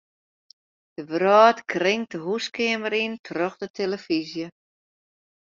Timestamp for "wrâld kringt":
1.09-2.11